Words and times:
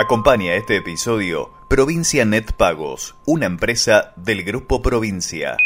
Acompaña 0.00 0.54
este 0.54 0.76
episodio 0.76 1.50
Provincia 1.68 2.24
Net 2.24 2.52
Pagos, 2.52 3.16
una 3.26 3.44
empresa 3.44 4.14
del 4.16 4.44
Grupo 4.44 4.80
Provincia. 4.80 5.58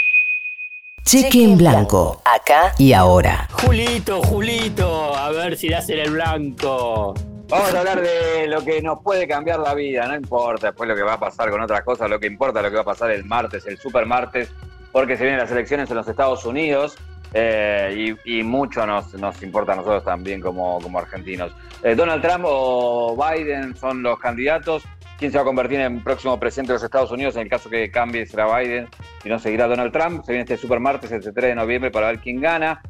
Cheque 1.04 1.44
en 1.44 1.56
blanco, 1.56 2.20
acá 2.24 2.74
y 2.76 2.94
ahora. 2.94 3.46
Julito, 3.52 4.20
Julito, 4.22 5.16
a 5.16 5.30
ver 5.30 5.56
si 5.56 5.68
das 5.68 5.88
en 5.88 6.00
el 6.00 6.10
blanco. 6.10 7.14
Vamos 7.48 7.72
a 7.74 7.78
hablar 7.78 8.00
de 8.00 8.48
lo 8.48 8.64
que 8.64 8.82
nos 8.82 9.00
puede 9.04 9.28
cambiar 9.28 9.60
la 9.60 9.72
vida, 9.72 10.08
no 10.08 10.16
importa 10.16 10.66
después 10.66 10.88
lo 10.88 10.96
que 10.96 11.02
va 11.02 11.12
a 11.12 11.20
pasar 11.20 11.48
con 11.48 11.60
otras 11.60 11.84
cosas, 11.84 12.10
lo 12.10 12.18
que 12.18 12.26
importa 12.26 12.60
lo 12.60 12.70
que 12.70 12.74
va 12.74 12.82
a 12.82 12.86
pasar 12.86 13.12
el 13.12 13.24
martes, 13.24 13.64
el 13.66 13.78
super 13.78 14.04
martes, 14.04 14.50
porque 14.90 15.16
se 15.16 15.22
vienen 15.22 15.38
las 15.38 15.52
elecciones 15.52 15.88
en 15.90 15.96
los 15.96 16.08
Estados 16.08 16.44
Unidos 16.44 16.96
eh, 17.36 18.14
y, 18.24 18.42
mucho 18.44 18.86
nos, 18.86 19.12
nos, 19.14 19.42
importa 19.42 19.72
a 19.72 19.76
nosotros 19.76 20.04
también 20.04 20.40
como, 20.40 20.80
como 20.80 21.00
argentinos. 21.00 21.52
Eh, 21.82 21.96
Donald 21.96 22.22
Trump 22.22 22.44
o 22.46 23.16
Biden 23.16 23.74
son 23.74 24.04
los 24.04 24.20
candidatos. 24.20 24.84
¿Quién 25.18 25.32
se 25.32 25.38
va 25.38 25.42
a 25.42 25.44
convertir 25.44 25.80
en 25.80 26.02
próximo 26.02 26.38
presidente 26.38 26.72
de 26.72 26.76
los 26.76 26.84
Estados 26.84 27.10
Unidos? 27.10 27.34
En 27.34 27.42
el 27.42 27.48
caso 27.48 27.68
que 27.68 27.90
cambie 27.90 28.24
será 28.26 28.56
Biden 28.56 28.88
y 29.24 29.28
no 29.28 29.40
seguirá 29.40 29.66
Donald 29.66 29.92
Trump. 29.92 30.24
Se 30.24 30.30
viene 30.30 30.42
este 30.42 30.56
super 30.56 30.78
martes, 30.78 31.10
el 31.10 31.22
3 31.22 31.34
de 31.34 31.54
noviembre, 31.56 31.90
para 31.90 32.06
ver 32.06 32.20
quién 32.20 32.40
gana. 32.40 32.80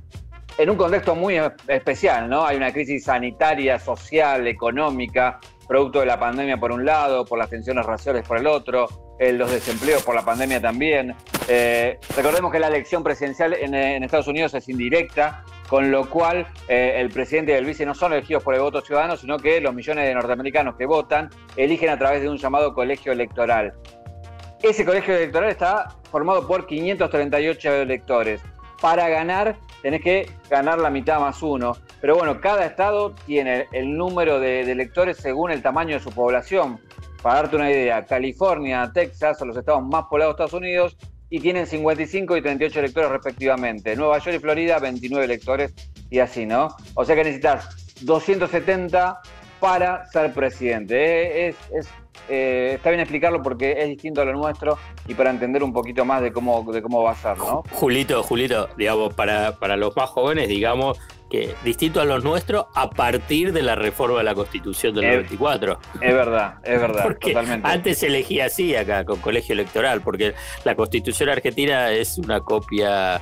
En 0.59 0.69
un 0.69 0.77
contexto 0.77 1.15
muy 1.15 1.41
especial, 1.67 2.29
¿no? 2.29 2.45
Hay 2.45 2.57
una 2.59 2.71
crisis 2.71 3.05
sanitaria, 3.05 3.79
social, 3.79 4.47
económica, 4.47 5.41
producto 5.67 6.01
de 6.01 6.07
la 6.07 6.19
pandemia 6.19 6.59
por 6.59 6.71
un 6.71 6.85
lado, 6.85 7.25
por 7.25 7.39
las 7.39 7.49
tensiones 7.49 7.85
raciales 7.87 8.27
por 8.29 8.39
el 8.39 8.47
otro, 8.47 8.87
eh, 9.19 9.33
los 9.33 9.51
desempleos 9.51 10.03
por 10.03 10.15
la 10.15 10.25
pandemia 10.25 10.61
también. 10.61 11.15
Eh, 11.49 11.99
recordemos 12.17 12.51
que 12.51 12.59
la 12.59 12.69
elección 12.69 13.03
presidencial 13.03 13.55
en, 13.55 13.75
Estados 14.03 14.27
Unidos 14.27 14.55
es 14.55 14.69
indirecta, 14.69 15.45
con 15.69 15.91
lo 15.91 16.09
cual 16.11 16.47
eh, 16.69 16.95
el 16.97 17.11
presidente 17.11 17.53
y 17.53 17.55
el 17.55 17.65
vice 17.65 17.87
no 17.87 17.95
son 17.95 18.13
elegidos 18.13 18.43
por 18.43 18.55
el 18.55 18.61
voto 18.61 18.81
ciudadano, 18.81 19.17
sino 19.17 19.39
que 19.39 19.61
los 19.61 19.75
millones 19.75 20.07
de 20.07 20.15
norteamericanos 20.15 20.77
que 20.77 20.87
votan 20.87 21.31
eligen 21.57 21.91
a 21.91 21.99
través 21.99 22.23
de 22.23 22.29
un 22.29 22.39
llamado 22.39 22.75
colegio 22.75 23.13
electoral. 23.13 23.75
Ese 24.63 24.85
colegio 24.85 25.15
electoral 25.15 25.51
está 25.51 25.95
formado 26.11 26.47
por 26.47 26.67
538 26.67 27.73
electores. 27.75 28.41
Para 28.81 29.09
ganar 29.09 29.57
tenés 29.85 30.01
que 30.01 30.31
ganar 30.49 30.79
la 30.79 30.89
mitad 30.89 31.21
más 31.21 31.43
uno. 31.43 31.77
Pero 32.01 32.17
bueno, 32.17 32.41
cada 32.41 32.65
estado 32.65 33.15
tiene 33.27 33.67
el 33.73 33.95
número 33.95 34.41
de, 34.41 34.63
electores 34.63 35.19
según 35.19 35.51
el 35.51 35.61
tamaño 35.61 35.95
de 35.97 36.01
su 36.01 36.11
población. 36.11 36.81
Para 37.25 37.37
darte 37.37 37.57
una 37.57 37.71
idea, 37.71 38.05
California, 38.05 38.91
Texas 38.93 39.39
son 39.39 39.49
los 39.49 39.57
estados 39.57 39.83
más 39.83 40.05
poblados 40.11 40.37
de 40.37 40.45
Estados 40.45 40.61
Unidos 40.61 40.95
y 41.31 41.41
tienen 41.41 41.67
55 41.67 42.37
y 42.37 42.43
38 42.43 42.81
electores 42.81 43.11
respectivamente. 43.11 43.97
Nueva 43.97 44.19
York 44.19 44.37
y 44.37 44.41
Florida, 44.41 44.79
29 44.79 45.25
electores 45.25 45.73
y 46.11 46.19
así, 46.19 46.45
¿no? 46.45 46.77
O 46.93 47.03
sea 47.03 47.17
que 47.17 47.25
necesitas 47.25 47.95
270 48.03 49.23
para 49.59 50.05
ser 50.11 50.35
presidente. 50.35 51.49
Es, 51.49 51.57
eh, 52.29 52.73
está 52.75 52.91
bien 52.91 53.01
explicarlo 53.01 53.43
porque 53.43 53.73
es 53.73 53.89
distinto 53.89 54.21
a 54.21 54.27
lo 54.27 54.35
nuestro 54.35 54.77
y 55.09 55.15
para 55.15 55.31
entender 55.31 55.63
un 55.63 55.73
poquito 55.73 56.05
más 56.05 56.21
de 56.21 56.31
cómo, 56.31 56.71
de 56.71 56.83
cómo 56.83 57.05
va 57.05 57.13
a 57.13 57.17
ser, 57.17 57.39
¿no? 57.39 57.63
Julito, 57.73 58.23
Julito, 58.23 58.69
digamos, 58.77 59.15
para, 59.15 59.57
para 59.59 59.79
los 59.79 59.97
más 59.97 60.11
jóvenes, 60.11 60.49
digamos, 60.49 61.01
que 61.35 61.55
distinto 61.65 62.01
a 62.01 62.05
los 62.05 62.23
nuestros 62.23 62.67
a 62.75 62.91
partir 62.91 63.53
de 63.53 63.63
la 63.63 63.75
reforma 63.75 64.19
de 64.19 64.25
la 64.25 64.35
Constitución 64.35 64.95
del 64.95 65.07
94. 65.07 65.79
Es 66.01 66.15
verdad, 66.15 66.55
es 66.63 66.81
verdad, 66.81 67.03
porque 67.05 67.33
totalmente. 67.33 67.69
Antes 67.69 67.99
se 67.99 68.07
elegía 68.07 68.47
así 68.47 68.75
acá, 68.77 69.05
con 69.05 69.21
colegio 69.21 69.53
electoral, 69.53 70.01
porque 70.03 70.35
la 70.65 70.75
Constitución 70.75 71.29
argentina 71.29 71.91
es 71.91 72.19
una 72.19 72.41
copia 72.41 73.21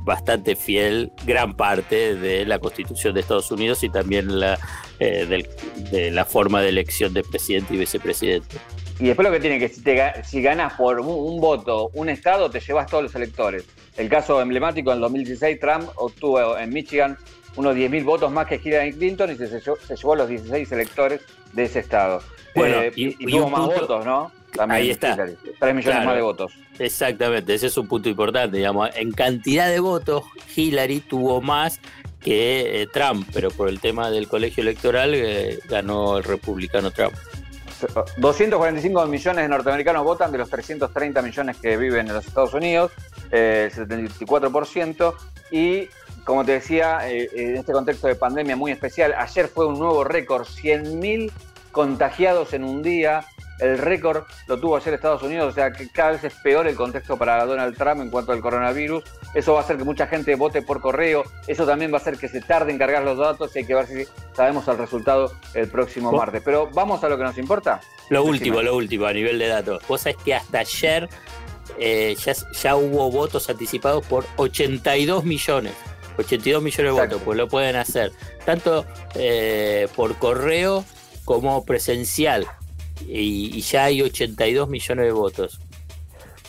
bastante 0.00 0.56
fiel, 0.56 1.12
gran 1.24 1.56
parte 1.56 2.14
de 2.14 2.44
la 2.44 2.58
Constitución 2.58 3.14
de 3.14 3.20
Estados 3.20 3.50
Unidos 3.50 3.82
y 3.82 3.88
también 3.88 4.38
la, 4.38 4.58
eh, 4.98 5.44
de 5.90 6.10
la 6.10 6.24
forma 6.24 6.60
de 6.60 6.68
elección 6.68 7.14
de 7.14 7.22
presidente 7.22 7.74
y 7.74 7.78
vicepresidente. 7.78 8.56
Y 8.98 9.04
después 9.04 9.28
lo 9.28 9.32
que 9.32 9.40
tiene 9.40 9.58
que, 9.58 9.68
si, 9.68 9.82
si 10.24 10.42
ganas 10.42 10.74
por 10.74 11.00
un, 11.00 11.40
voto 11.40 11.90
un 11.92 12.08
estado, 12.08 12.50
te 12.50 12.60
llevas 12.60 12.86
todos 12.86 13.04
los 13.04 13.14
electores. 13.14 13.64
El 13.96 14.08
caso 14.08 14.40
emblemático 14.40 14.92
en 14.92 15.00
2016, 15.00 15.60
Trump 15.60 15.88
obtuvo 15.96 16.56
en 16.56 16.70
Michigan 16.70 17.16
unos 17.56 17.74
10.000 17.74 18.04
votos 18.04 18.30
más 18.30 18.46
que 18.46 18.60
Hillary 18.62 18.92
Clinton 18.92 19.32
y 19.32 19.36
se, 19.36 19.48
se, 19.48 19.96
llevó 19.96 20.14
los 20.14 20.28
16 20.28 20.70
electores 20.72 21.20
de 21.52 21.64
ese 21.64 21.80
estado. 21.80 22.22
Bueno, 22.54 22.80
eh, 22.82 22.92
y, 22.94 23.12
tuvo 23.30 23.50
más 23.50 23.66
votos, 23.66 24.04
¿no? 24.04 24.30
ahí 24.68 24.90
está. 24.90 25.16
3 25.16 25.74
millones 25.74 26.04
más 26.04 26.14
de 26.14 26.22
votos. 26.22 26.52
Exactamente, 26.78 27.54
ese 27.54 27.66
es 27.66 27.76
un 27.76 27.88
punto 27.88 28.08
importante, 28.08 28.56
digamos. 28.56 28.90
En 28.94 29.12
cantidad 29.12 29.68
de 29.68 29.80
votos, 29.80 30.24
Hillary 30.54 31.00
tuvo 31.00 31.40
más 31.40 31.80
que 32.20 32.82
eh, 32.82 32.86
Trump, 32.92 33.28
pero 33.32 33.50
por 33.50 33.68
el 33.68 33.80
tema 33.80 34.10
del 34.10 34.28
colegio 34.28 34.62
electoral 34.62 35.14
eh, 35.14 35.58
ganó 35.68 36.18
el 36.18 36.24
republicano 36.24 36.90
Trump. 36.90 37.14
245 38.16 39.06
millones 39.06 39.42
de 39.42 39.48
norteamericanos 39.48 40.02
votan 40.02 40.32
de 40.32 40.38
los 40.38 40.48
330 40.48 41.20
millones 41.20 41.56
que 41.58 41.76
viven 41.76 42.08
en 42.08 42.14
los 42.14 42.26
Estados 42.26 42.54
Unidos, 42.54 42.90
el 43.30 43.70
74%. 43.70 45.14
Y 45.50 45.88
como 46.26 46.44
te 46.44 46.52
decía, 46.52 47.08
en 47.08 47.56
este 47.56 47.72
contexto 47.72 48.08
de 48.08 48.16
pandemia 48.16 48.56
muy 48.56 48.72
especial, 48.72 49.14
ayer 49.16 49.48
fue 49.48 49.66
un 49.66 49.78
nuevo 49.78 50.04
récord, 50.04 50.44
100.000 50.44 51.30
contagiados 51.70 52.52
en 52.52 52.64
un 52.64 52.82
día, 52.82 53.24
el 53.60 53.78
récord 53.78 54.24
lo 54.48 54.58
tuvo 54.58 54.76
ayer 54.76 54.92
Estados 54.92 55.22
Unidos, 55.22 55.52
o 55.52 55.54
sea 55.54 55.70
que 55.70 55.88
cada 55.88 56.12
vez 56.12 56.24
es 56.24 56.34
peor 56.34 56.66
el 56.66 56.74
contexto 56.74 57.16
para 57.16 57.42
Donald 57.46 57.76
Trump 57.76 58.02
en 58.02 58.10
cuanto 58.10 58.32
al 58.32 58.40
coronavirus. 58.40 59.02
Eso 59.34 59.54
va 59.54 59.60
a 59.60 59.62
hacer 59.62 59.78
que 59.78 59.84
mucha 59.84 60.06
gente 60.06 60.34
vote 60.34 60.60
por 60.62 60.80
correo. 60.80 61.24
Eso 61.46 61.64
también 61.64 61.90
va 61.90 61.98
a 61.98 62.00
hacer 62.00 62.18
que 62.18 62.28
se 62.28 62.40
tarde 62.42 62.72
en 62.72 62.78
cargar 62.78 63.02
los 63.02 63.16
datos 63.16 63.54
y 63.56 63.60
hay 63.60 63.64
que 63.64 63.74
ver 63.74 63.86
si 63.86 64.04
sabemos 64.34 64.68
el 64.68 64.76
resultado 64.76 65.32
el 65.54 65.68
próximo 65.68 66.12
martes. 66.12 66.42
Pero 66.44 66.68
vamos 66.72 67.02
a 67.02 67.08
lo 67.08 67.16
que 67.16 67.24
nos 67.24 67.38
importa. 67.38 67.80
Lo 68.10 68.24
último, 68.24 68.60
lo 68.60 68.76
último 68.76 69.06
a 69.06 69.12
nivel 69.12 69.38
de 69.38 69.46
datos. 69.46 69.82
Vos 69.88 70.02
sabés 70.02 70.18
que 70.18 70.34
hasta 70.34 70.58
ayer 70.58 71.08
eh, 71.78 72.16
ya, 72.62 72.76
hubo 72.76 73.10
votos 73.10 73.48
anticipados 73.48 74.04
por 74.06 74.26
82 74.36 75.24
millones. 75.24 75.72
82 76.18 76.62
millones 76.62 76.94
de 76.94 77.00
votos, 77.00 77.22
pues 77.24 77.36
lo 77.36 77.48
pueden 77.48 77.76
hacer 77.76 78.12
tanto 78.44 78.84
eh, 79.14 79.88
por 79.94 80.16
correo 80.16 80.84
como 81.24 81.64
presencial 81.64 82.46
y, 83.06 83.60
ya 83.60 83.84
hay 83.84 84.02
82 84.02 84.68
millones 84.68 85.04
de 85.04 85.12
votos. 85.12 85.60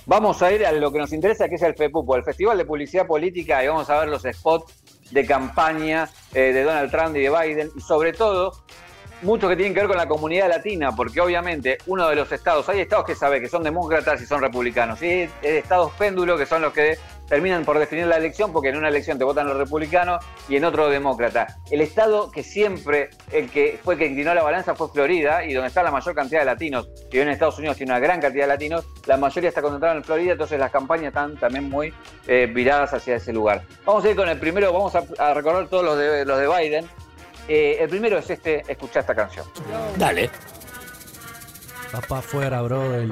Vamos 0.06 0.42
a 0.42 0.52
ir 0.54 0.66
a 0.66 0.72
lo 0.72 0.92
que 0.92 1.00
nos 1.00 1.12
interesa, 1.12 1.50
que 1.50 1.56
es 1.56 1.62
el 1.62 1.76
FEPUPO, 1.76 2.16
el 2.16 2.24
Festival 2.24 2.58
de 2.58 2.66
Publicidad 2.66 3.06
Política, 3.06 3.62
y 3.64 3.68
vamos 3.68 3.90
a 3.90 4.00
ver 4.00 4.08
los 4.08 4.24
spots 4.24 4.74
de 5.12 5.26
campaña 5.26 6.10
eh, 6.34 6.54
de 6.54 6.64
Donald 6.64 6.90
Trump 6.90 7.16
y 7.18 7.22
de 7.22 7.30
Biden, 7.30 7.72
y 7.76 7.82
sobre 7.82 8.14
todo, 8.14 8.54
mucho 9.22 9.50
que 9.50 9.58
tienen 9.58 9.74
que 9.74 9.82
ver 9.82 9.90
con 9.90 9.98
la 9.98 10.08
comunidad 10.08 10.48
latina, 10.48 10.96
porque 10.96 11.20
obviamente 11.20 11.78
uno 11.88 12.08
de 12.08 12.16
los 12.16 12.32
estados, 12.32 12.70
hay 12.70 12.80
estados 12.80 13.06
que 13.06 13.16
sabe 13.16 13.42
que 13.42 13.50
son 13.50 13.64
demócratas 13.64 14.22
y 14.22 14.26
son 14.26 14.42
republicanos, 14.42 15.02
y 15.02 15.08
hay 15.08 15.30
estados 15.42 15.92
péndulos 15.94 16.40
que 16.40 16.46
son 16.46 16.62
los 16.62 16.72
que 16.72 16.98
terminan 17.28 17.66
por 17.66 17.78
definir 17.78 18.08
la 18.08 18.18
elección 18.18 18.52
porque 18.52 18.70
en 18.70 18.78
una 18.78 18.90
elección 18.90 19.18
te 19.18 19.24
votan 19.24 19.48
los 19.48 19.58
republicanos 19.58 20.24
y 20.48 20.56
en 20.56 20.66
otro 20.66 20.90
demócrata. 20.90 21.58
El 21.70 21.82
estado 21.82 22.32
que 22.32 22.44
siempre, 22.44 23.10
el 23.32 23.50
que 23.50 23.80
fue 23.84 23.98
que 23.98 24.06
inclinó 24.06 24.34
la 24.34 24.44
balanza 24.44 24.76
fue 24.76 24.90
Florida 24.90 25.44
y 25.46 25.54
donde 25.54 25.68
está 25.68 25.84
la 25.84 25.92
mayor 25.92 26.16
cantidad 26.16 26.40
de 26.40 26.46
latinos. 26.46 26.90
Si 26.96 27.18
bien 27.18 27.28
en 27.28 27.34
Estados 27.34 27.58
Unidos 27.58 27.78
tiene 27.78 27.92
una 27.92 28.00
gran 28.00 28.22
cantidad 28.22 28.44
de 28.44 28.50
latinos, 28.50 28.86
la 29.06 29.18
mayoría 29.18 29.50
está 29.50 29.62
concentrada 29.62 29.96
en 29.96 30.04
Florida, 30.04 30.32
entonces 30.34 30.60
las 30.60 30.72
campañas 30.72 31.08
están 31.08 31.38
también 31.38 31.70
muy 31.70 31.94
eh, 32.28 32.50
viradas 32.54 32.94
hacia 32.94 33.16
ese 33.16 33.34
lugar. 33.34 33.64
Vamos 33.86 34.04
a 34.06 34.10
ir 34.10 34.16
con 34.16 34.30
el 34.30 34.40
primero, 34.40 34.72
vamos 34.72 34.94
a, 34.96 35.34
recordar 35.34 35.68
todos 35.68 35.84
los 35.84 35.98
de, 35.98 36.26
los 36.26 36.40
de 36.40 36.48
Biden. 36.48 36.86
Eh, 37.48 37.78
el 37.80 37.90
primero 37.90 38.18
es 38.18 38.30
este, 38.30 38.64
escuchar 38.68 39.02
esta 39.02 39.16
canción. 39.16 39.46
Dale. 39.98 40.30
Va 41.94 42.18
afuera, 42.18 42.62
brother. 42.62 43.08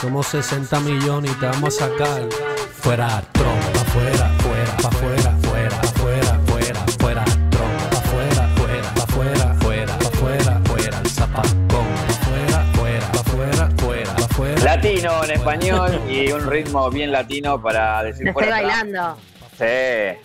Somos 0.00 0.26
60 0.28 0.80
millones 0.80 1.32
y 1.32 1.34
te 1.40 1.46
vamos 1.46 1.80
a 1.80 1.88
sacar. 1.88 2.51
Fuera, 2.82 3.22
Trump, 3.32 3.62
pa' 3.72 3.80
afuera, 3.80 4.28
fuera, 4.38 4.76
pa' 4.82 4.88
afuera, 4.88 5.36
fuera, 5.42 5.80
afuera, 5.80 6.40
fuera, 6.46 6.84
fuera, 6.98 7.24
Trump, 7.50 7.78
pa' 7.90 7.98
afuera, 7.98 8.48
fuera, 8.56 8.94
pa' 8.94 9.02
afuera, 9.04 9.54
fuera, 9.60 9.98
pa' 9.98 10.08
afuera, 10.08 10.60
fuera, 10.64 10.98
el 10.98 11.10
zapacón, 11.10 11.58
pa' 11.68 12.12
afuera, 12.12 12.64
fuera, 12.74 13.06
pa' 13.12 13.20
afuera, 13.20 13.70
fuera, 13.78 14.16
pa' 14.16 14.24
afuera. 14.24 14.62
Latino 14.64 15.24
en 15.24 15.30
español 15.30 16.00
y 16.10 16.32
un 16.32 16.44
ritmo 16.50 16.90
bien 16.90 17.12
latino 17.12 17.62
para 17.62 18.02
decir 18.02 18.24
Lo 18.24 18.30
estoy 18.32 18.48
bailando. 18.48 19.16
Sí. 19.56 20.18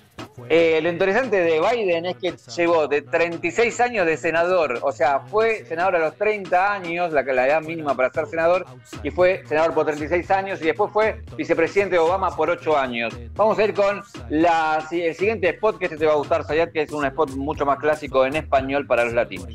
Eh, 0.50 0.80
lo 0.84 0.90
interesante 0.90 1.42
de 1.42 1.60
Biden 1.60 2.06
es 2.06 2.18
que 2.18 2.36
llevó 2.56 2.88
de 2.88 3.02
36 3.02 3.80
años 3.82 4.06
de 4.06 4.18
senador, 4.18 4.80
o 4.84 4.92
sea, 4.92 5.22
fue 5.22 5.66
senador 5.66 5.96
a 5.96 6.00
los 6.00 6.16
30 6.16 6.74
años, 6.74 7.12
la, 7.12 7.22
edad 7.22 7.62
mínima 7.62 7.96
para 7.96 8.12
ser 8.12 8.28
senador, 8.28 8.66
y 9.04 9.10
fue 9.10 9.44
senador 9.48 9.74
por 9.74 9.86
36 9.86 10.30
años, 10.32 10.62
y 10.62 10.66
después 10.66 10.92
fue 10.94 11.24
vicepresidente 11.36 11.96
de 11.96 12.00
Obama 12.00 12.36
por 12.36 12.50
8 12.50 12.78
años. 12.78 13.14
Vamos 13.34 13.58
a 13.58 13.64
ir 13.64 13.74
con 13.74 14.04
el 14.30 15.16
siguiente 15.16 15.50
spot 15.50 15.80
que 15.80 15.86
este 15.86 15.98
te 15.98 16.06
va 16.06 16.14
a 16.14 16.18
gustar, 16.18 16.44
Sayat, 16.46 16.72
que 16.72 16.84
es 16.84 16.92
un 16.92 17.06
spot 17.06 17.32
mucho 17.32 17.66
más 17.66 17.80
clásico 17.80 18.26
en 18.26 18.36
español 18.36 18.86
para 18.86 19.06
los 19.06 19.14
latinos. 19.14 19.48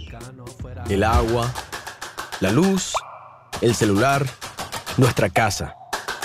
El 0.90 1.05
agua, 1.05 1.52
la 2.40 2.50
luz, 2.50 2.93
el 3.61 3.75
celular, 3.75 4.25
nuestra 4.96 5.31
casa. 5.31 5.76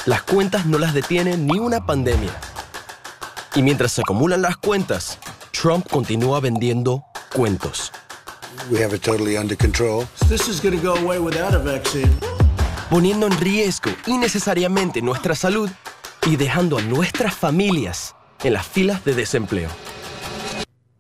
Las 0.06 0.24
cuentas 0.24 0.66
no 0.66 0.80
las 0.80 0.94
detiene 0.94 1.38
ni 1.38 1.60
una 1.60 1.86
pandemia. 1.86 2.32
Y 3.58 3.64
mientras 3.64 3.94
se 3.94 4.02
acumulan 4.02 4.44
las 4.44 4.56
cuentas, 4.58 5.18
Trump 5.50 5.90
continúa 5.90 6.40
vendiendo 6.40 7.04
cuentos. 7.34 7.92
We 8.70 8.84
have 8.84 8.96
it 8.96 9.02
totally 9.02 9.36
under 9.36 9.58
control. 9.58 10.06
This 10.30 10.48
is 10.48 10.62
going 10.62 10.80
to 10.80 10.84
go 10.84 10.96
away 10.96 11.18
without 11.18 11.56
a 11.56 11.58
vaccine. 11.58 12.12
Poniendo 12.92 13.26
en 13.26 13.36
riesgo 13.40 13.90
innecesariamente 14.06 15.02
nuestra 15.02 15.34
salud 15.34 15.72
y 16.28 16.36
dejando 16.36 16.78
a 16.78 16.84
nuestras 16.84 17.34
familias 17.34 18.14
en 18.44 18.54
las 18.54 18.68
filas 18.68 19.04
de 19.04 19.16
desempleo. 19.16 19.72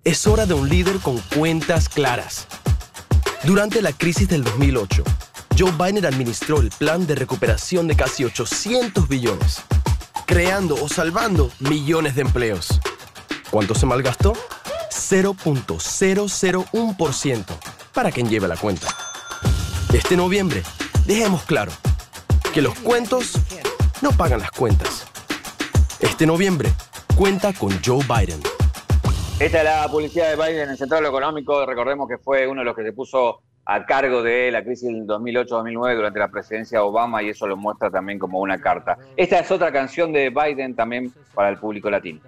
Es 0.03 0.25
hora 0.25 0.47
de 0.47 0.55
un 0.55 0.67
líder 0.67 0.97
con 0.97 1.19
cuentas 1.35 1.87
claras. 1.87 2.47
Durante 3.43 3.83
la 3.83 3.93
crisis 3.93 4.29
del 4.29 4.43
2008, 4.43 5.03
Joe 5.55 5.73
Biden 5.73 6.07
administró 6.07 6.59
el 6.61 6.71
plan 6.71 7.05
de 7.05 7.13
recuperación 7.13 7.87
de 7.87 7.95
casi 7.95 8.23
800 8.23 9.07
billones, 9.07 9.61
creando 10.27 10.75
o 10.75 10.87
salvando 10.89 11.49
millones 11.59 12.13
de 12.15 12.21
empleos. 12.21 12.79
¿Cuánto 13.49 13.73
se 13.73 13.87
malgastó? 13.87 14.33
0.001% 14.91 17.45
para 17.93 18.11
quien 18.11 18.29
lleve 18.29 18.47
la 18.47 18.57
cuenta. 18.57 18.87
Este 19.93 20.17
noviembre, 20.17 20.63
dejemos 21.05 21.43
claro 21.43 21.71
que 22.53 22.61
los 22.61 22.77
cuentos 22.79 23.39
no 24.01 24.11
pagan 24.11 24.41
las 24.41 24.51
cuentas. 24.51 25.07
Este 26.01 26.27
noviembre, 26.27 26.73
cuenta 27.15 27.53
con 27.53 27.71
Joe 27.83 28.03
Biden. 28.03 28.41
Esta 29.39 29.59
es 29.59 29.63
la 29.63 29.87
publicidad 29.89 30.29
de 30.29 30.35
Biden 30.35 30.63
en 30.63 30.71
el 30.71 30.77
Centro 30.77 30.97
Económico. 30.99 31.65
Recordemos 31.65 32.09
que 32.09 32.17
fue 32.17 32.45
uno 32.47 32.59
de 32.61 32.65
los 32.65 32.75
que 32.75 32.83
se 32.83 32.91
puso 32.91 33.43
a 33.69 33.85
cargo 33.85 34.23
de 34.23 34.49
la 34.49 34.63
crisis 34.63 34.87
del 34.87 35.05
2008-2009 35.05 35.95
durante 35.95 36.19
la 36.19 36.29
presidencia 36.29 36.79
de 36.79 36.85
Obama 36.85 37.21
y 37.21 37.29
eso 37.29 37.45
lo 37.47 37.57
muestra 37.57 37.91
también 37.91 38.17
como 38.17 38.39
una 38.39 38.57
carta. 38.57 38.97
Esta 39.17 39.39
es 39.39 39.51
otra 39.51 39.73
canción 39.73 40.13
de 40.13 40.29
Biden 40.29 40.73
también 40.73 41.11
para 41.33 41.49
el 41.49 41.57
público 41.57 41.89
latino. 41.89 42.21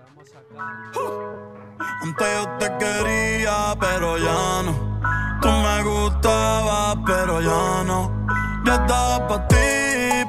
Antes 2.01 2.27
yo 2.33 2.49
te 2.59 2.65
quería, 2.77 3.73
pero 3.79 4.17
ya 4.17 4.63
no. 4.63 4.99
Tú 5.41 5.47
me 5.47 5.83
gustabas, 5.83 6.97
pero 7.05 7.39
ya 7.39 7.83
no. 7.85 8.25
Yo 8.65 8.73
estaba 8.73 9.25
para 9.25 9.47
ti, 9.47 9.55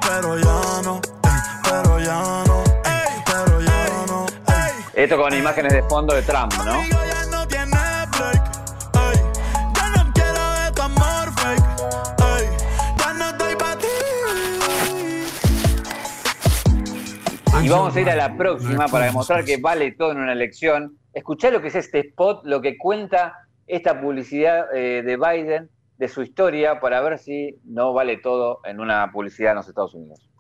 pero 0.01 0.39
ya 0.39 0.83
no. 0.85 1.01
pero 1.65 1.99
ya 1.99 2.45
no. 2.47 2.63
pero 3.27 3.61
ya 3.61 4.07
no. 4.07 4.27
Esto 4.95 5.17
con 5.17 5.35
imágenes 5.35 5.73
de 5.73 5.83
fondo 5.83 6.15
de 6.15 6.23
Trump, 6.23 6.53
¿no? 6.65 7.10
Vamos 17.71 17.97
a 17.97 18.01
ir 18.01 18.11
a 18.11 18.17
la 18.17 18.37
próxima 18.37 18.87
para 18.89 19.07
demostrar 19.07 19.45
que 19.45 19.57
vale 19.57 19.93
todo 19.93 20.13
en 20.13 20.19
una 20.19 20.33
elección. 20.33 20.99
Escuchá 21.13 21.51
lo 21.51 21.61
que 21.61 21.69
es 21.69 21.75
este 21.75 22.01
spot, 22.01 22.45
lo 22.45 22.61
que 22.61 22.77
cuenta 22.79 23.35
esta 23.67 24.01
publicidad 24.01 24.67
eh, 24.75 25.03
de 25.03 25.17
Biden, 25.17 25.71
de 25.99 26.09
su 26.09 26.23
historia, 26.23 26.81
para 26.81 27.01
ver 27.01 27.19
si 27.19 27.57
no 27.65 27.93
vale 27.93 28.17
todo 28.17 28.61
en 28.65 28.81
una 28.81 29.11
publicidad 29.13 29.53
en 29.53 29.57
los 29.57 29.69
Estados 29.69 29.95
Unidos. 29.95 30.31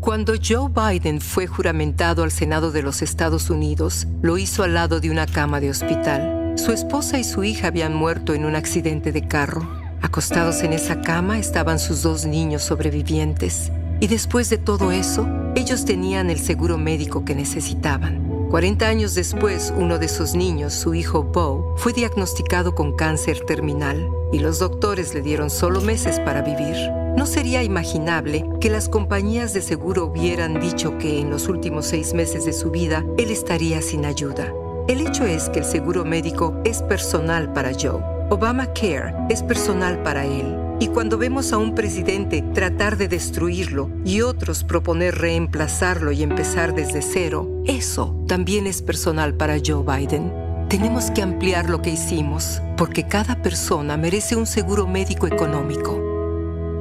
Cuando 0.00 0.34
Joe 0.34 0.68
Biden 0.70 1.20
fue 1.20 1.46
juramentado 1.46 2.24
al 2.24 2.30
Senado 2.30 2.70
de 2.70 2.82
los 2.82 3.00
Estados 3.00 3.48
Unidos, 3.48 4.06
lo 4.20 4.36
hizo 4.36 4.62
al 4.62 4.74
lado 4.74 5.00
de 5.00 5.10
una 5.10 5.26
cama 5.26 5.60
de 5.60 5.70
hospital. 5.70 6.52
Su 6.56 6.72
esposa 6.72 7.18
y 7.18 7.24
su 7.24 7.42
hija 7.42 7.68
habían 7.68 7.94
muerto 7.94 8.34
en 8.34 8.44
un 8.44 8.54
accidente 8.54 9.12
de 9.12 9.26
carro. 9.26 9.66
Acostados 10.02 10.62
en 10.62 10.74
esa 10.74 11.00
cama 11.00 11.38
estaban 11.38 11.78
sus 11.78 12.02
dos 12.02 12.26
niños 12.26 12.62
sobrevivientes. 12.62 13.72
Y 14.00 14.06
después 14.06 14.50
de 14.50 14.58
todo 14.58 14.92
eso, 14.92 15.26
ellos 15.56 15.84
tenían 15.84 16.30
el 16.30 16.38
seguro 16.38 16.78
médico 16.78 17.24
que 17.24 17.34
necesitaban. 17.34 18.48
40 18.50 18.86
años 18.86 19.14
después, 19.14 19.72
uno 19.76 19.98
de 19.98 20.08
sus 20.08 20.34
niños, 20.34 20.74
su 20.74 20.94
hijo 20.94 21.24
Bo, 21.24 21.74
fue 21.76 21.92
diagnosticado 21.92 22.74
con 22.74 22.92
cáncer 22.92 23.40
terminal 23.40 24.08
y 24.32 24.38
los 24.38 24.58
doctores 24.58 25.14
le 25.14 25.22
dieron 25.22 25.50
solo 25.50 25.80
meses 25.80 26.20
para 26.20 26.42
vivir. 26.42 26.76
No 27.16 27.26
sería 27.26 27.62
imaginable 27.62 28.48
que 28.60 28.70
las 28.70 28.88
compañías 28.88 29.54
de 29.54 29.62
seguro 29.62 30.06
hubieran 30.06 30.60
dicho 30.60 30.98
que 30.98 31.20
en 31.20 31.30
los 31.30 31.48
últimos 31.48 31.86
seis 31.86 32.14
meses 32.14 32.44
de 32.44 32.52
su 32.52 32.70
vida 32.70 33.04
él 33.18 33.30
estaría 33.30 33.82
sin 33.82 34.04
ayuda. 34.04 34.52
El 34.86 35.00
hecho 35.00 35.24
es 35.24 35.48
que 35.48 35.60
el 35.60 35.64
seguro 35.64 36.04
médico 36.04 36.54
es 36.64 36.82
personal 36.82 37.52
para 37.52 37.72
Joe. 37.72 38.02
Obamacare 38.30 39.14
es 39.30 39.42
personal 39.42 40.02
para 40.02 40.24
él 40.24 40.63
y 40.84 40.88
cuando 40.88 41.16
vemos 41.16 41.54
a 41.54 41.56
un 41.56 41.74
presidente 41.74 42.44
tratar 42.52 42.98
de 42.98 43.08
destruirlo 43.08 43.88
y 44.04 44.20
otros 44.20 44.64
proponer 44.64 45.14
reemplazarlo 45.14 46.12
y 46.12 46.22
empezar 46.22 46.74
desde 46.74 47.00
cero, 47.00 47.48
eso 47.64 48.22
también 48.28 48.66
es 48.66 48.82
personal 48.82 49.34
para 49.34 49.56
Joe 49.64 49.82
Biden. 49.82 50.30
Tenemos 50.68 51.10
que 51.10 51.22
ampliar 51.22 51.70
lo 51.70 51.80
que 51.80 51.88
hicimos, 51.88 52.60
porque 52.76 53.08
cada 53.08 53.40
persona 53.40 53.96
merece 53.96 54.36
un 54.36 54.44
seguro 54.44 54.86
médico 54.86 55.26
económico. 55.26 55.94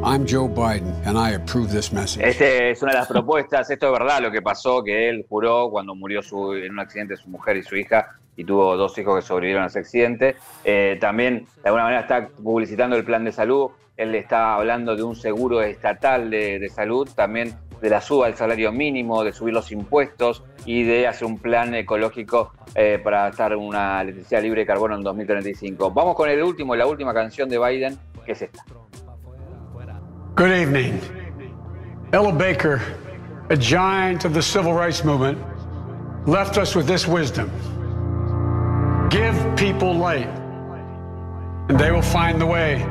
I'm 0.03 0.25
Joe 0.27 0.50
Biden 0.50 0.94
and 1.05 1.17
I 1.17 1.35
approve 1.35 1.69
this 1.69 1.94
message. 1.94 2.27
Este 2.27 2.71
es 2.71 2.81
una 2.83 2.91
de 2.91 2.97
las 2.97 3.07
propuestas, 3.07 3.69
esto 3.69 3.85
es 3.85 3.94
verdad 3.94 4.21
lo 4.21 4.31
que 4.31 4.41
pasó, 4.41 4.83
que 4.83 5.07
él 5.07 5.25
juró 5.29 5.69
cuando 5.71 5.95
murió 5.95 6.21
su, 6.21 6.55
en 6.55 6.73
un 6.73 6.79
accidente 6.81 7.15
su 7.15 7.29
mujer 7.29 7.55
y 7.55 7.63
su 7.63 7.77
hija 7.77 8.19
y 8.35 8.44
tuvo 8.44 8.75
dos 8.75 8.97
hijos 8.97 9.21
que 9.21 9.25
sobrevivieron 9.25 9.63
a 9.63 9.67
ese 9.67 9.79
accidente. 9.79 10.35
Eh, 10.65 10.97
también 11.00 11.47
de 11.63 11.69
alguna 11.69 11.83
manera 11.83 12.01
está 12.01 12.27
publicitando 12.27 12.97
el 12.97 13.05
plan 13.05 13.23
de 13.23 13.31
salud 13.31 13.71
él 13.97 14.15
está 14.15 14.55
hablando 14.55 14.95
de 14.95 15.03
un 15.03 15.15
seguro 15.15 15.61
estatal 15.61 16.29
de, 16.29 16.69
salud, 16.73 17.07
también 17.15 17.55
de 17.81 17.89
la 17.89 18.01
suba 18.01 18.27
del 18.27 18.35
salario 18.35 18.71
mínimo, 18.71 19.23
de 19.23 19.33
subir 19.33 19.53
los 19.53 19.71
impuestos 19.71 20.43
y 20.65 20.83
de 20.83 21.07
hacer 21.07 21.27
un 21.27 21.37
plan 21.37 21.75
ecológico 21.75 22.53
eh, 22.75 22.99
para 23.03 23.27
estar 23.29 23.55
una 23.55 24.01
electricidad 24.01 24.41
libre 24.41 24.61
de 24.61 24.67
carbono 24.67 24.95
en 24.95 25.03
2035. 25.03 25.91
Vamos 25.91 26.15
con 26.15 26.29
el 26.29 26.41
último, 26.41 26.75
la 26.75 26.87
última 26.87 27.13
canción 27.13 27.49
de 27.49 27.59
Biden, 27.59 27.97
que 28.25 28.31
es 28.31 28.41
esta. 28.41 28.63
Good 30.35 30.51
evening. 30.51 30.99
Ella 32.11 32.31
Baker, 32.31 32.81
a 33.49 33.55
giant 33.55 34.25
of 34.25 34.33
the 34.33 34.41
civil 34.41 34.73
rights 34.73 35.03
movement, 35.03 35.37
left 36.25 36.57
us 36.57 36.75
with 36.75 36.87
this 36.87 37.07
wisdom. 37.07 37.51
Give 39.09 39.35
people 39.55 39.93
light, 39.93 40.29
and 41.69 41.77
they 41.77 41.91
will 41.91 42.01
find 42.01 42.41
the 42.41 42.47
way. 42.47 42.83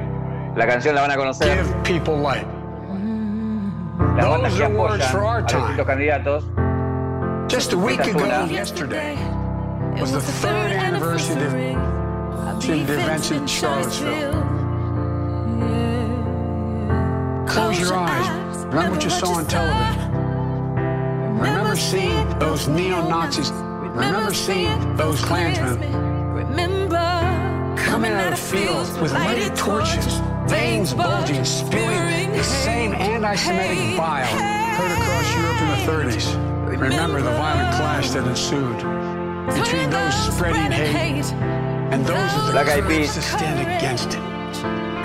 La 0.55 0.67
canción 0.67 0.95
la 0.95 1.01
van 1.03 1.11
a 1.11 1.17
conocer. 1.17 1.65
Give 1.65 1.83
people 1.83 2.17
light. 2.19 2.47
Las 4.17 4.27
bandas 4.27 4.55
que 4.55 4.65
apoyan 4.65 5.01
a 5.01 5.43
distintos 5.43 5.87
candidatos. 5.87 6.45
Just 7.49 7.73
a 7.73 7.79
week 7.79 8.01
ago 8.01 8.45
yesterday 8.45 9.17
was 9.99 10.13
the 10.13 10.21
third 10.21 10.73
anniversary 10.73 11.75
of 11.75 12.61
the 12.61 12.83
events 12.83 13.31
in 13.31 13.47
Charlottesville. 13.47 14.33
Close 17.47 17.81
your 17.81 17.95
eyes. 17.95 18.65
Remember 18.67 18.91
what 18.91 19.05
you 19.05 19.11
saw 19.11 19.39
on 19.39 19.47
television. 19.47 20.13
Remember 21.39 21.77
seeing 21.77 22.39
those 22.39 22.69
neo-Nazis. 22.69 23.51
Remember 23.53 24.35
seeing 24.35 24.97
those 24.97 25.23
Klansmen. 25.23 25.81
Coming 27.77 28.13
out 28.13 28.33
of 28.33 28.39
fields 28.39 28.99
with 28.99 29.13
lighted 29.13 29.55
torches 29.55 30.21
veins 30.49 30.95
bulging, 30.95 31.45
spewing 31.45 32.33
the 32.33 32.43
same 32.43 32.93
anti-Semitic 32.93 33.97
bile 33.97 34.27
heard 34.77 34.93
across 34.93 35.35
Europe 35.37 35.61
in 35.61 35.69
the 35.69 36.19
30s. 36.19 36.81
Remember 36.81 37.21
the 37.21 37.31
violent 37.31 37.75
clash 37.77 38.11
that 38.11 38.27
ensued 38.27 38.79
between 39.55 39.91
those 39.91 40.15
spreading 40.35 40.73
hate 40.73 41.33
and 41.93 42.05
those 42.07 42.35
of 42.35 42.47
the 42.47 42.65
courage 42.65 43.13
to 43.13 43.23
stand 43.23 43.61
against 43.61 44.15
it. 44.15 44.32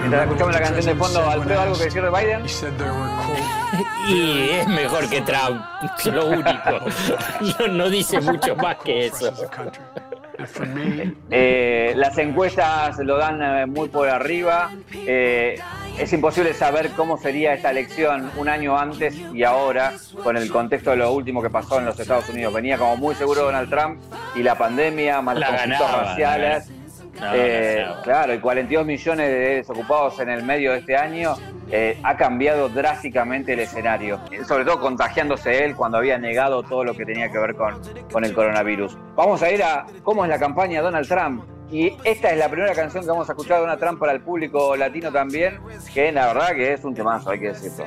Mientras 0.07 0.25
escuchamos 0.25 0.53
la 0.53 0.61
canción 0.61 0.85
de 0.85 0.95
fondo, 0.95 1.29
Alfredo, 1.29 1.61
¿algo 1.61 1.77
que 1.77 1.83
decir 1.83 2.01
de 2.01 2.09
Biden? 2.09 2.43
Y 4.07 4.49
es 4.51 4.67
mejor 4.69 5.09
que 5.09 5.19
Trump, 5.19 5.61
lo 6.05 6.27
único. 6.27 6.79
No, 7.59 7.67
no 7.67 7.89
dice 7.89 8.21
mucho 8.21 8.55
más 8.55 8.77
que 8.77 9.07
eso. 9.07 9.33
Eh, 11.29 11.91
las 11.97 12.17
encuestas 12.17 12.97
lo 12.99 13.17
dan 13.17 13.41
eh, 13.41 13.65
muy 13.65 13.89
por 13.89 14.07
arriba. 14.07 14.71
Eh, 14.93 15.59
es 15.99 16.13
imposible 16.13 16.53
saber 16.53 16.91
cómo 16.91 17.17
sería 17.17 17.53
esta 17.53 17.71
elección 17.71 18.31
un 18.37 18.47
año 18.47 18.79
antes 18.79 19.13
y 19.33 19.43
ahora, 19.43 19.93
con 20.23 20.37
el 20.37 20.49
contexto 20.49 20.91
de 20.91 20.97
lo 20.97 21.11
último 21.11 21.41
que 21.41 21.49
pasó 21.49 21.79
en 21.79 21.85
los 21.85 21.99
Estados 21.99 22.29
Unidos. 22.29 22.53
Venía 22.53 22.77
como 22.77 22.95
muy 22.95 23.13
seguro 23.13 23.43
Donald 23.43 23.69
Trump 23.69 23.99
y 24.35 24.41
la 24.41 24.57
pandemia, 24.57 25.21
más 25.21 25.37
los 25.37 25.49
conflictos 25.49 25.91
raciales. 25.91 26.76
Claro, 28.03 28.33
y 28.33 28.39
42 28.39 28.85
millones 28.85 29.29
de 29.29 29.55
desocupados 29.55 30.19
en 30.19 30.29
el 30.29 30.43
medio 30.43 30.71
de 30.71 30.79
este 30.79 30.95
año 30.95 31.35
eh, 31.69 31.99
ha 32.03 32.15
cambiado 32.15 32.69
drásticamente 32.69 33.53
el 33.53 33.59
escenario, 33.59 34.19
eh, 34.31 34.43
sobre 34.45 34.63
todo 34.63 34.79
contagiándose 34.79 35.65
él 35.65 35.75
cuando 35.75 35.97
había 35.97 36.17
negado 36.17 36.63
todo 36.63 36.83
lo 36.83 36.95
que 36.95 37.05
tenía 37.05 37.29
que 37.29 37.37
ver 37.39 37.55
con, 37.55 37.75
con 38.11 38.23
el 38.23 38.33
coronavirus. 38.33 38.97
Vamos 39.15 39.41
a 39.43 39.51
ir 39.51 39.63
a 39.63 39.85
cómo 40.03 40.23
es 40.23 40.29
la 40.29 40.39
campaña 40.39 40.81
Donald 40.81 41.07
Trump. 41.07 41.43
Y 41.69 41.97
esta 42.05 42.31
es 42.31 42.37
la 42.37 42.47
primera 42.49 42.73
canción 42.73 43.03
que 43.03 43.09
vamos 43.09 43.29
a 43.29 43.33
escuchar 43.33 43.57
de 43.57 43.61
Donald 43.63 43.79
Trump 43.81 43.99
para 43.99 44.13
el 44.13 44.21
público 44.21 44.77
latino 44.77 45.11
también, 45.11 45.59
que 45.93 46.13
la 46.13 46.27
verdad 46.27 46.55
que 46.55 46.71
es 46.71 46.85
un 46.85 46.95
temazo, 46.95 47.31
hay 47.31 47.39
que 47.39 47.47
decirlo. 47.47 47.83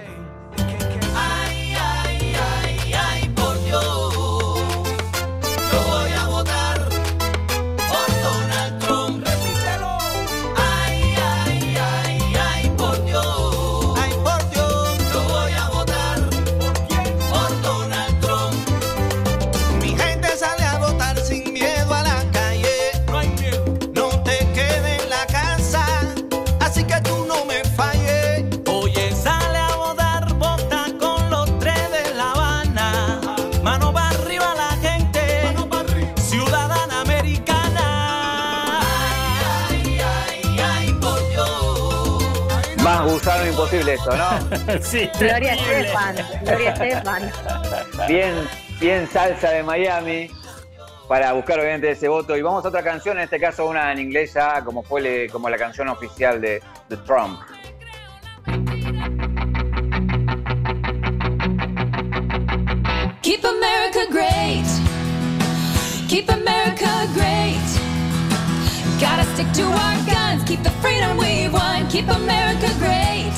Más 42.83 43.05
gusano 43.05 43.47
imposible 43.47 43.95
esto, 43.95 44.11
¿no? 44.17 44.31
sí, 44.83 45.09
Gloria. 45.19 45.55
Estefan, 45.55 46.17
Gloria 46.45 46.71
Estefan. 46.73 47.33
Bien, 48.09 48.35
bien 48.81 49.09
salsa 49.13 49.51
de 49.51 49.63
Miami 49.63 50.31
para 51.09 51.33
buscar 51.33 51.59
obviamente 51.61 51.91
ese 51.91 52.09
voto. 52.09 52.37
Y 52.37 52.43
vamos 52.43 52.65
a 52.65 52.69
otra 52.69 52.83
canción, 52.83 53.19
en 53.19 53.25
este 53.25 53.39
caso 53.39 53.67
una 53.67 53.93
en 53.93 53.99
inglés 53.99 54.33
ya, 54.35 54.63
como 54.65 54.83
fue 54.83 55.01
le- 55.03 55.29
como 55.29 55.49
la 55.51 55.59
canción 55.59 55.89
oficial 55.89 56.41
de, 56.41 56.63
de 56.89 56.97
Trump. 56.99 57.39
Keep 63.23 63.45
America 63.45 64.07
great. 64.11 64.67
Keep 66.09 66.29
America 66.31 66.49
great. 66.49 66.60
Gotta 69.00 69.25
stick 69.33 69.50
to 69.54 69.62
our 69.62 69.97
guns. 70.04 70.45
Keep 70.45 70.62
the 70.62 70.71
freedom 70.83 71.16
we 71.16 71.49
won. 71.49 71.88
Keep 71.88 72.09
America 72.09 72.69
great. 72.76 73.33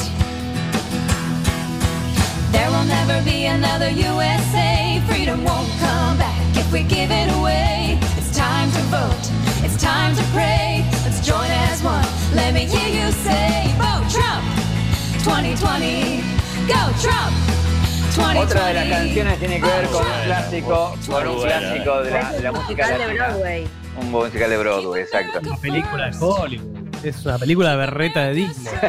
There 2.50 2.69
will 2.69 2.83
never 2.83 3.23
be 3.25 3.47
another 3.47 3.88
USA. 3.90 5.00
Freedom 5.07 5.45
won't 5.45 5.71
come 5.78 6.19
back 6.19 6.57
if 6.57 6.66
we 6.73 6.83
give 6.83 7.12
it 7.12 7.31
away. 7.38 7.97
It's 8.19 8.37
time 8.37 8.73
to 8.73 8.83
vote. 8.90 9.25
It's 9.62 9.81
time 9.81 10.16
to 10.16 10.23
pray. 10.35 10.85
Let's 11.04 11.25
join 11.25 11.49
as 11.71 11.81
one. 11.81 12.07
Let 12.35 12.54
me 12.54 12.66
hear 12.66 12.88
you 12.88 13.12
say, 13.23 13.71
Vote 13.78 14.11
Trump 14.11 14.42
2020. 15.23 16.26
Go 16.66 16.83
Trump 16.99 17.35
2020. 18.19 18.38
Otra 18.40 18.66
de 18.66 18.75
las 18.75 18.88
canciones 18.88 19.38
tiene 19.38 19.61
que 19.61 19.66
ver 19.66 19.87
con 19.90 20.04
un 20.04 20.25
clásico, 20.25 20.95
con 21.09 21.28
un 21.28 21.42
clásico 21.42 22.02
de 22.02 22.11
la, 22.11 22.33
de 22.33 22.42
la 22.42 22.52
música 22.52 22.88
de 22.88 22.99
latina. 22.99 23.82
Un 23.97 24.11
musical 24.11 24.51
de 24.51 24.59
Broadway, 24.59 25.03
exacto. 25.03 25.41
Una 25.41 25.57
película 25.57 26.11
de 26.11 26.17
Hollywood. 26.19 27.05
Es 27.05 27.25
una 27.27 27.39
película 27.39 27.73
de 27.73 27.77
berreta 27.77 28.25
de 28.25 28.35
Disney. 28.35 28.75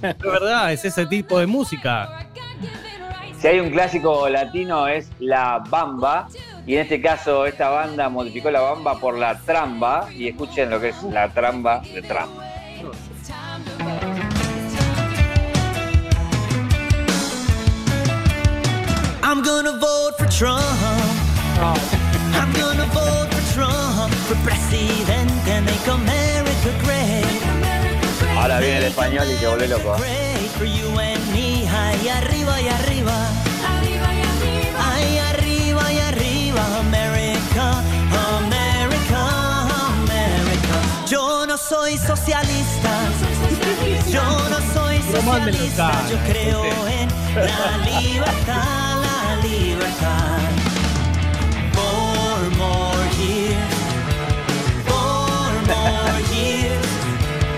de 0.00 0.28
verdad, 0.28 0.72
es 0.72 0.84
ese 0.84 1.04
tipo 1.06 1.38
de 1.38 1.46
música. 1.46 2.26
Si 3.38 3.48
hay 3.48 3.58
un 3.58 3.70
clásico 3.70 4.28
latino 4.28 4.86
es 4.86 5.10
La 5.18 5.62
Bamba, 5.68 6.28
y 6.64 6.74
en 6.74 6.82
este 6.82 7.02
caso 7.02 7.44
esta 7.44 7.70
banda 7.70 8.08
modificó 8.08 8.50
La 8.52 8.60
Bamba 8.60 9.00
por 9.00 9.18
La 9.18 9.36
Tramba, 9.40 10.08
y 10.12 10.28
escuchen 10.28 10.70
lo 10.70 10.80
que 10.80 10.90
es 10.90 11.02
La 11.02 11.28
Tramba 11.28 11.80
de 11.92 12.02
Trump. 12.02 12.30
I'm 19.24 19.42
gonna 19.42 19.72
vote 19.72 20.18
for 20.18 20.26
Trump. 20.28 20.62
I'm 22.34 22.52
gonna 22.52 22.86
vote 22.92 23.26
for 23.26 23.31
Trump 23.54 24.12
for 24.26 24.36
presidente. 24.44 25.60
Make 25.60 25.88
America 25.88 26.70
great. 26.84 27.42
Ahora 28.38 28.58
viene 28.60 28.78
el 28.78 28.84
español 28.84 29.26
y 29.30 29.36
se 29.36 29.46
vuelve 29.46 29.68
loco. 29.68 29.96
Great 29.98 30.50
for 30.56 30.64
you 30.66 30.88
and 30.98 31.32
me. 31.32 31.68
Ahí 31.68 32.08
arriba 32.08 32.60
y 32.60 32.68
arriba. 32.68 33.28
Ahí 33.68 35.18
arriba 35.18 35.92
y 35.92 35.98
arriba. 35.98 36.78
America, 36.78 37.82
America, 38.38 39.20
America. 39.98 41.06
Yo 41.06 41.46
no 41.46 41.58
soy 41.58 41.98
socialista. 41.98 42.90
Yo 44.10 44.22
no 44.48 44.58
soy 44.72 44.98
socialista. 45.02 45.92
Yo 46.10 46.16
creo 46.32 46.64
este. 46.64 47.02
en 47.02 47.46
la 47.46 47.90
libertad, 47.90 49.02
la 49.02 49.36
libertad. 49.42 50.61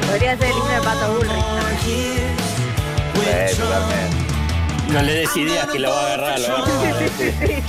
Podría 0.06 0.36
ser 0.36 0.46
el 0.48 0.52
himno 0.56 0.68
de 0.68 0.80
Pato 0.80 1.12
Bullrich. 1.14 1.44
Eh, 3.26 3.50
totalmente. 3.56 4.16
No 4.92 5.02
le 5.02 5.12
des 5.14 5.36
ideas 5.36 5.66
que 5.68 5.78
lo 5.78 5.90
va 5.90 6.00
a 6.00 6.06
agarrar. 6.06 6.40
Lo 6.40 6.48
va 6.48 6.54
a 6.58 6.62
agarrar. 6.62 7.62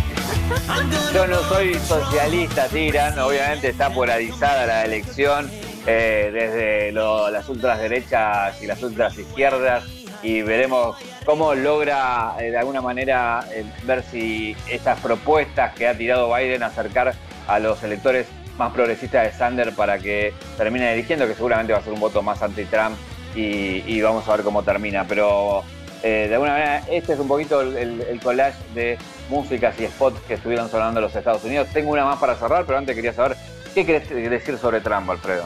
Yo 1.13 1.27
no 1.27 1.41
soy 1.49 1.75
socialista, 1.79 2.67
tiran. 2.67 3.17
Obviamente 3.19 3.69
está 3.69 3.89
polarizada 3.89 4.65
la 4.67 4.85
elección 4.85 5.49
eh, 5.87 6.29
desde 6.33 6.91
lo- 6.91 7.29
las 7.31 7.47
ultraderechas 7.49 8.61
y 8.61 8.67
las 8.67 8.81
ultraizquierdas 8.83 9.83
y 10.21 10.41
veremos 10.41 10.97
cómo 11.25 11.53
logra 11.55 12.33
eh, 12.39 12.49
de 12.51 12.57
alguna 12.57 12.81
manera 12.81 13.43
eh, 13.51 13.63
ver 13.83 14.03
si 14.11 14.55
estas 14.69 14.99
propuestas 14.99 15.73
que 15.75 15.87
ha 15.87 15.95
tirado 15.95 16.33
Biden 16.33 16.63
acercar 16.63 17.13
a 17.47 17.59
los 17.59 17.81
electores 17.83 18.27
más 18.57 18.71
progresistas 18.73 19.23
de 19.25 19.37
Sander 19.37 19.73
para 19.73 19.99
que 19.99 20.33
termine 20.57 20.93
eligiendo, 20.93 21.27
que 21.27 21.35
seguramente 21.35 21.73
va 21.73 21.79
a 21.79 21.81
ser 21.83 21.93
un 21.93 21.99
voto 21.99 22.21
más 22.21 22.41
anti-Trump 22.41 22.95
y, 23.35 24.01
vamos 24.01 24.27
a 24.27 24.35
ver 24.35 24.45
cómo 24.45 24.63
termina. 24.63 25.05
Pero 25.07 25.63
eh, 26.03 26.27
de 26.27 26.33
alguna 26.33 26.53
manera, 26.53 26.83
este 26.89 27.13
es 27.13 27.19
un 27.19 27.27
poquito 27.27 27.61
el 27.61 28.19
collage 28.23 28.57
de 28.73 28.97
músicas 29.29 29.79
y 29.79 29.85
spots 29.87 30.19
que 30.27 30.35
estuvieron 30.35 30.69
sonando 30.69 30.99
en 30.99 31.05
los 31.05 31.15
Estados 31.15 31.43
Unidos. 31.43 31.67
Tengo 31.73 31.91
una 31.91 32.05
más 32.05 32.19
para 32.19 32.35
cerrar, 32.35 32.65
pero 32.65 32.77
antes 32.77 32.95
quería 32.95 33.13
saber 33.13 33.37
qué 33.73 33.85
querés 33.85 34.09
decir 34.09 34.57
sobre 34.57 34.81
Trump, 34.81 35.09
Alfredo. 35.09 35.45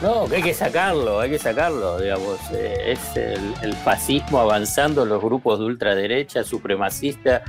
No, 0.00 0.26
que 0.26 0.36
hay 0.36 0.42
que 0.42 0.54
sacarlo, 0.54 1.20
hay 1.20 1.30
que 1.30 1.38
sacarlo, 1.38 2.00
digamos. 2.00 2.38
eh, 2.52 2.92
es 2.92 3.16
el, 3.16 3.54
el 3.62 3.74
fascismo 3.74 4.40
avanzando, 4.40 5.04
los 5.04 5.22
grupos 5.22 5.60
de 5.60 5.66
ultraderecha, 5.66 6.42
supremacista. 6.42 7.42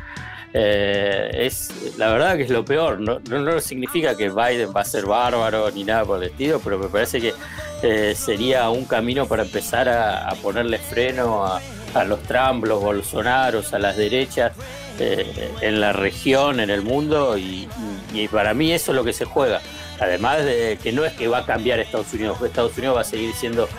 Eh, 0.53 1.31
es 1.33 1.97
la 1.97 2.11
verdad 2.11 2.37
que 2.37 2.43
es 2.43 2.49
lo 2.49 2.63
peor. 2.63 2.99
No, 2.99 3.19
no, 3.29 3.39
no 3.39 3.59
significa 3.59 4.15
que 4.15 4.29
Biden 4.29 4.71
va 4.75 4.81
a 4.81 4.85
ser 4.85 5.05
bárbaro 5.05 5.69
ni 5.71 5.83
nada 5.83 6.05
por 6.05 6.21
el 6.21 6.29
estilo, 6.29 6.59
pero 6.63 6.77
me 6.77 6.87
parece 6.87 7.19
que 7.19 7.33
eh, 7.81 8.13
sería 8.15 8.69
un 8.69 8.85
camino 8.85 9.27
para 9.27 9.43
empezar 9.43 9.89
a, 9.89 10.33
ponerle 10.41 10.77
freno 10.77 11.45
a, 11.45 11.59
los 12.05 12.21
Trump, 12.23 12.65
los 12.65 12.81
Bolsonaros, 12.81 13.73
a 13.73 13.79
las 13.79 13.97
derechas 13.97 14.53
eh, 14.99 15.51
en 15.61 15.81
la 15.81 15.93
región, 15.93 16.59
en 16.59 16.69
el 16.69 16.81
mundo, 16.81 17.37
y 17.37 17.67
para 18.31 18.53
mí 18.53 18.71
eso 18.71 18.91
es 18.91 18.95
lo 18.95 19.03
que 19.03 19.13
se 19.13 19.25
juega. 19.25 19.61
Además 19.99 20.43
de 20.43 20.77
que 20.81 20.91
no 20.91 21.05
es 21.05 21.13
que 21.13 21.27
va 21.27 21.39
a 21.39 21.45
cambiar 21.45 21.79
Estados 21.79 22.11
Unidos, 22.13 22.41
Estados 22.41 22.77
Unidos 22.77 22.97
va 22.97 23.01
a 23.01 23.05
seguir 23.05 23.33
siendo 23.33 23.69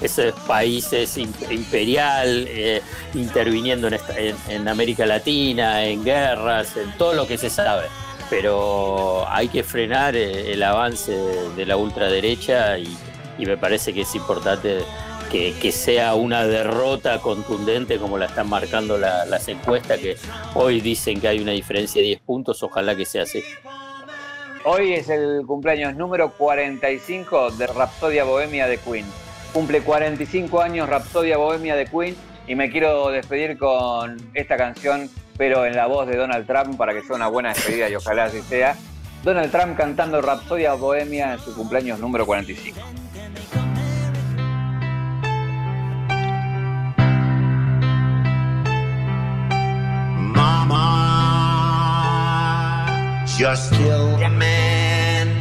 ese 0.00 0.32
país 0.46 0.92
es 0.92 1.16
im- 1.18 1.32
imperial, 1.50 2.46
eh, 2.48 2.82
interviniendo 3.14 3.88
en, 3.88 3.94
esta- 3.94 4.14
América 4.70 5.06
Latina, 5.06 5.84
en 5.84 6.04
guerras, 6.04 6.76
en 6.76 6.92
todo 6.98 7.14
lo 7.14 7.26
que 7.26 7.38
se 7.38 7.50
sabe. 7.50 7.86
Pero 8.30 9.24
hay 9.28 9.48
que 9.48 9.62
frenar 9.62 10.16
eh, 10.16 10.52
el 10.52 10.62
avance 10.62 11.12
de, 11.56 11.66
la 11.66 11.76
ultraderecha 11.76 12.78
y, 12.78 12.96
me 13.38 13.56
parece 13.56 13.92
que 13.92 14.02
es 14.02 14.14
importante 14.14 14.78
que, 15.30 15.72
sea 15.72 16.14
una 16.14 16.46
derrota 16.46 17.20
contundente 17.20 17.98
como 17.98 18.16
la 18.18 18.26
están 18.26 18.48
marcando 18.48 18.96
la- 18.96 19.24
las 19.26 19.48
encuestas, 19.48 19.98
que 19.98 20.16
hoy 20.54 20.80
dicen 20.80 21.20
que 21.20 21.28
hay 21.28 21.40
una 21.40 21.52
diferencia 21.52 22.00
de 22.00 22.06
10 22.08 22.20
puntos, 22.20 22.62
ojalá 22.62 22.94
que 22.96 23.04
sea 23.04 23.22
así. 23.24 23.42
Hoy 24.64 24.94
es 24.94 25.08
el 25.10 25.42
cumpleaños 25.46 25.94
número 25.94 26.32
45 26.32 27.50
de 27.50 27.66
Rapsodia 27.66 28.24
Bohemia 28.24 28.66
de 28.66 28.78
Queen. 28.78 29.04
Cumple 29.54 29.82
45 29.82 30.60
años 30.60 30.88
Rapsodia 30.88 31.36
Bohemia 31.36 31.76
de 31.76 31.86
Queen 31.86 32.16
y 32.48 32.56
me 32.56 32.72
quiero 32.72 33.10
despedir 33.10 33.56
con 33.56 34.16
esta 34.34 34.56
canción, 34.56 35.08
pero 35.38 35.64
en 35.64 35.76
la 35.76 35.86
voz 35.86 36.08
de 36.08 36.16
Donald 36.16 36.44
Trump 36.44 36.76
para 36.76 36.92
que 36.92 37.02
sea 37.02 37.14
una 37.14 37.28
buena 37.28 37.50
despedida 37.50 37.88
y 37.88 37.94
ojalá 37.94 38.24
así 38.24 38.42
sea. 38.42 38.74
Donald 39.22 39.52
Trump 39.52 39.76
cantando 39.76 40.20
Rapsodia 40.20 40.74
Bohemia 40.74 41.34
en 41.34 41.38
su 41.38 41.54
cumpleaños 41.54 42.00
número 42.00 42.26
45. 42.26 42.80
Mama, 50.34 50.84
just 53.38 53.72
killed 53.72 54.20
a 54.20 54.30
man. 54.30 55.38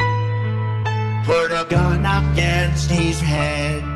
Put 1.25 1.51
a 1.51 1.65
gun 1.67 2.05
against 2.05 2.91
his 2.91 3.19
head. 3.19 3.92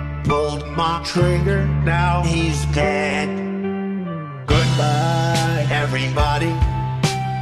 My 0.77 1.01
trigger, 1.03 1.65
now 1.84 2.22
he's 2.22 2.63
dead. 2.65 3.27
Goodbye, 4.46 5.65
everybody. 5.72 6.51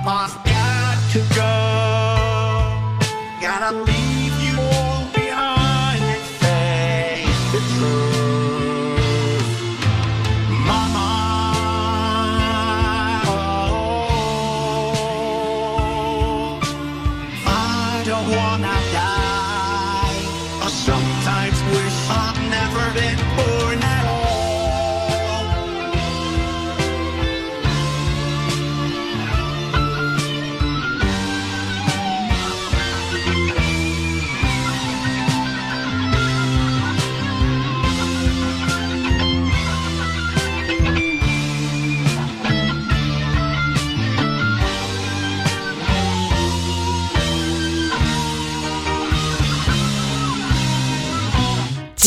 I've 0.08 0.34
got 0.46 1.12
to 1.12 1.36
go. 1.36 1.45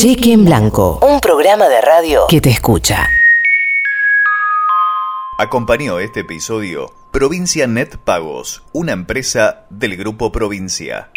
Cheque 0.01 0.31
en 0.31 0.45
Blanco. 0.45 0.97
Un 1.01 1.19
programa 1.19 1.67
de 1.67 1.81
radio 1.81 2.21
que 2.29 2.39
te 2.39 2.49
escucha. 2.49 3.05
Acompañó 5.37 5.99
este 5.99 6.21
episodio 6.21 6.93
Provincia 7.11 7.67
Net 7.67 7.97
Pagos, 7.97 8.63
una 8.71 8.93
empresa 8.93 9.65
del 9.69 9.97
Grupo 9.97 10.31
Provincia. 10.31 11.11